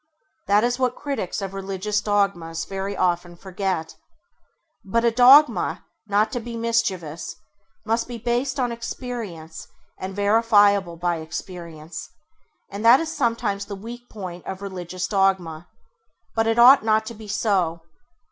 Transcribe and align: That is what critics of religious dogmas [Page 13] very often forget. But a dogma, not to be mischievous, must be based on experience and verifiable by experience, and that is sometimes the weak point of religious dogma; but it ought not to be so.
That 0.47 0.63
is 0.63 0.79
what 0.79 0.95
critics 0.95 1.43
of 1.43 1.53
religious 1.53 2.01
dogmas 2.01 2.63
[Page 2.65 2.69
13] 2.69 2.75
very 2.75 2.97
often 2.97 3.35
forget. 3.35 3.97
But 4.83 5.05
a 5.05 5.11
dogma, 5.11 5.85
not 6.07 6.31
to 6.31 6.39
be 6.39 6.57
mischievous, 6.57 7.35
must 7.85 8.07
be 8.07 8.17
based 8.17 8.59
on 8.59 8.71
experience 8.71 9.67
and 9.99 10.15
verifiable 10.15 10.97
by 10.97 11.17
experience, 11.17 12.09
and 12.71 12.83
that 12.83 12.99
is 12.99 13.15
sometimes 13.15 13.65
the 13.67 13.75
weak 13.75 14.09
point 14.09 14.43
of 14.47 14.63
religious 14.63 15.05
dogma; 15.05 15.67
but 16.33 16.47
it 16.47 16.57
ought 16.57 16.83
not 16.83 17.05
to 17.05 17.13
be 17.13 17.27
so. 17.27 17.81